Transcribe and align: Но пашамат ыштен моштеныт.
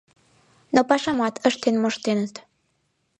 Но 0.73 0.79
пашамат 0.89 1.35
ыштен 1.49 1.75
моштеныт. 1.81 2.33